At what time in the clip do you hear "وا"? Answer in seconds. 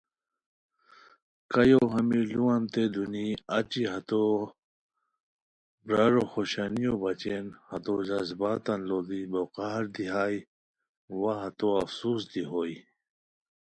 11.19-11.33